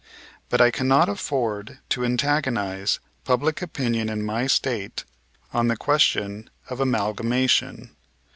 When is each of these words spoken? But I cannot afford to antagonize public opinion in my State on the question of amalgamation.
But 0.49 0.61
I 0.61 0.71
cannot 0.71 1.09
afford 1.09 1.77
to 1.89 2.03
antagonize 2.03 2.99
public 3.23 3.61
opinion 3.61 4.09
in 4.09 4.23
my 4.23 4.47
State 4.47 5.03
on 5.53 5.67
the 5.67 5.77
question 5.77 6.49
of 6.71 6.79
amalgamation. 6.79 7.91